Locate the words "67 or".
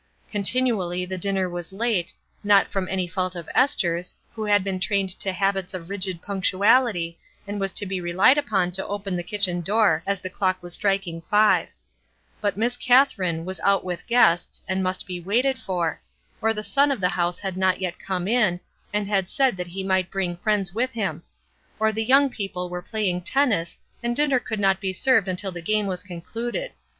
16.49-16.53